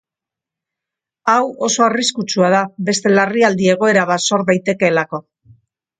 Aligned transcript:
Hau 1.33 1.43
oso 1.67 1.83
arriskutsua 1.89 2.49
da, 2.55 2.63
beste 2.89 3.13
larrialdi 3.15 3.71
egoera 3.77 4.07
bat 4.13 4.29
sor 4.31 4.49
daitekeelako. 4.49 5.25